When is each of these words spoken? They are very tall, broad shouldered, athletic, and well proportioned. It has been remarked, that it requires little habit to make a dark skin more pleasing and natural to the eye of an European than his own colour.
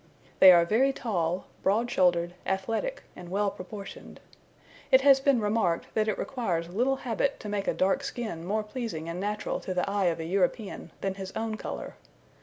They 0.39 0.51
are 0.51 0.65
very 0.65 0.91
tall, 0.91 1.45
broad 1.61 1.91
shouldered, 1.91 2.33
athletic, 2.43 3.03
and 3.15 3.29
well 3.29 3.51
proportioned. 3.51 4.19
It 4.89 5.01
has 5.01 5.19
been 5.19 5.39
remarked, 5.39 5.93
that 5.93 6.07
it 6.07 6.17
requires 6.17 6.69
little 6.69 6.95
habit 6.95 7.39
to 7.41 7.47
make 7.49 7.67
a 7.67 7.73
dark 7.75 8.01
skin 8.03 8.43
more 8.43 8.63
pleasing 8.63 9.07
and 9.07 9.19
natural 9.19 9.59
to 9.59 9.75
the 9.75 9.87
eye 9.87 10.05
of 10.05 10.19
an 10.19 10.27
European 10.27 10.89
than 11.01 11.13
his 11.13 11.31
own 11.35 11.55
colour. 11.55 11.97